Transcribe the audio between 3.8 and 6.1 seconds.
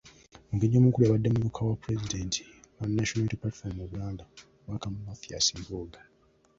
Buganda, Omubaka Mathias Mpuuga.